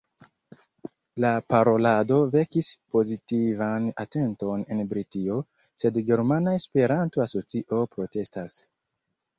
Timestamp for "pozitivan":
2.95-3.87